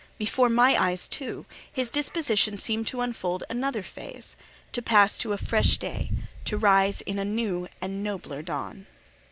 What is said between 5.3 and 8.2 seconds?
a fresh day: to rise in new and